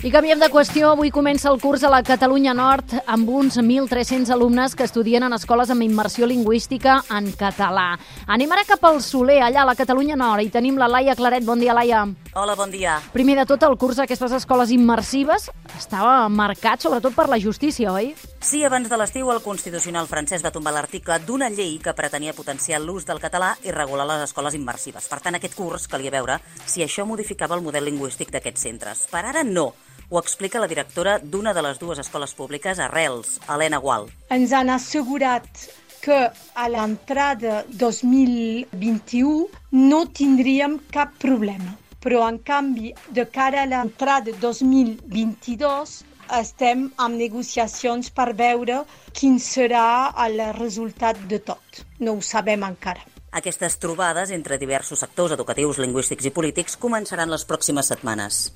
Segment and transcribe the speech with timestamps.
[0.00, 0.94] I canviem de qüestió.
[0.94, 5.36] Avui comença el curs a la Catalunya Nord amb uns 1.300 alumnes que estudien en
[5.36, 7.98] escoles amb immersió lingüística en català.
[8.24, 11.44] Anem ara cap al Soler, allà a la Catalunya Nord, i tenim la Laia Claret.
[11.44, 12.06] Bon dia, Laia.
[12.32, 12.96] Hola, bon dia.
[13.12, 18.14] Primer de tot, el curs d'aquestes escoles immersives estava marcat sobretot per la justícia, oi?
[18.40, 22.78] Sí, abans de l'estiu el Constitucional francès va tombar l'article d'una llei que pretenia potenciar
[22.80, 25.10] l'ús del català i regular les escoles immersives.
[25.12, 29.04] Per tant, aquest curs calia veure si això modificava el model lingüístic d'aquests centres.
[29.12, 29.74] Per ara, no.
[30.08, 34.08] Ho explica la directora d'una de les dues escoles públiques, Arrels, Helena Gual.
[34.32, 35.68] Ens han assegurat
[36.00, 41.76] que a l'entrada 2021 no tindríem cap problema.
[42.00, 46.00] Però, en canvi, de cara a l'entrada 2022,
[46.38, 51.82] estem amb negociacions per veure quin serà el resultat de tot.
[51.98, 53.02] No ho sabem encara.
[53.30, 58.48] Aquestes trobades entre diversos sectors educatius, lingüístics i polítics començaran les pròximes setmanes.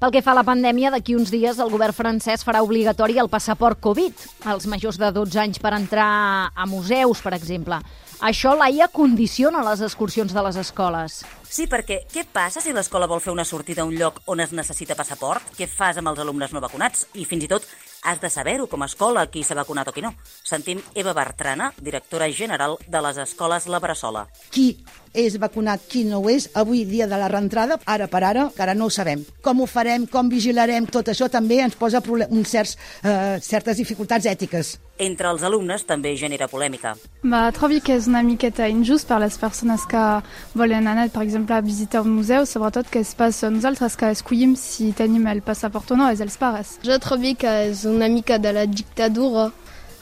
[0.00, 3.28] Pel que fa a la pandèmia, d'aquí uns dies el govern francès farà obligatori el
[3.28, 6.06] passaport Covid als majors de 12 anys per entrar
[6.54, 7.82] a museus, per exemple.
[8.20, 11.22] Això, Laia, condiciona les excursions de les escoles.
[11.48, 14.52] Sí, perquè què passa si l'escola vol fer una sortida a un lloc on es
[14.52, 15.46] necessita passaport?
[15.56, 17.06] Què fas amb els alumnes no vacunats?
[17.16, 17.64] I fins i tot
[18.04, 20.12] has de saber-ho com a escola, qui s'ha vacunat o qui no.
[20.44, 24.26] Sentim Eva Bertrana, directora general de les escoles La Bressola.
[24.52, 24.84] Qui
[25.14, 28.74] és vacunat, qui no ho és, avui dia de la reentrada, ara per ara, encara
[28.74, 29.24] no ho sabem.
[29.42, 34.26] Com ho farem, com vigilarem, tot això també ens posa un certs, eh, certes dificultats
[34.26, 34.78] ètiques.
[34.98, 36.94] Entre els alumnes també genera polèmica.
[37.22, 40.22] Bah, trobo que és una miqueta injust per les persones que
[40.54, 44.56] volen anar, per exemple, a visitar un museu, sobretot que es pas nosaltres que escollim
[44.56, 46.78] si tenim el passaport o no, és els pares.
[46.82, 49.50] Jo trobo que és una mica de la dictadura.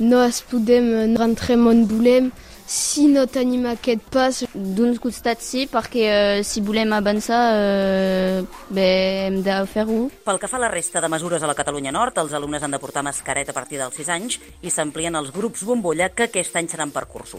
[0.01, 2.31] No es podem rentrar on volem,
[2.69, 4.43] si no tenim aquest pas...
[4.53, 8.43] D'un costat sí, perquè eh, si volem avançar eh,
[8.75, 8.89] bé,
[9.27, 9.99] hem de fer-ho.
[10.27, 12.75] Pel que fa a la resta de mesures a la Catalunya Nord, els alumnes han
[12.75, 16.57] de portar mascareta a partir dels 6 anys i s'amplien els grups bombolla que aquest
[16.61, 17.37] any seran per cursos.